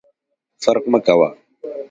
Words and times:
فرق 0.63 0.83
مه 0.91 0.99
کوه! 1.05 1.29